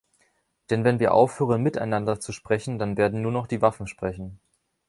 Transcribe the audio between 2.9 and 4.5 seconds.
werden nur noch die Waffen sprechen.